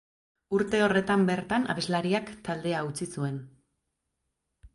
[0.59, 3.37] Urte horretan bertan, abeslariak taldea utzi zuen.